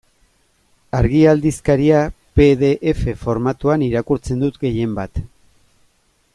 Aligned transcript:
Argia 0.99 1.29
aldizkaria 1.33 1.99
pe 2.39 2.47
de 2.63 2.71
efe 2.95 3.15
formatuan 3.27 3.87
irakurtzen 3.89 4.43
dut 4.47 4.61
gehienbat. 4.67 5.25